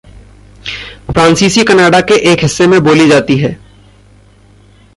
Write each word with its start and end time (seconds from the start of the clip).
फ़्रांसीसी 1.11 1.63
Canada 1.63 2.01
के 2.01 2.13
एक 2.31 2.39
हिस्से 2.41 2.67
में 2.67 2.83
बोली 2.83 3.07
जाती 3.07 3.37
है। 3.37 3.57